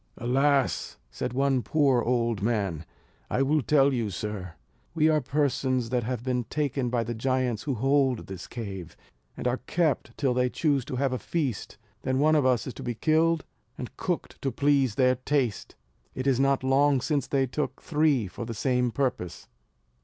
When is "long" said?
16.63-16.99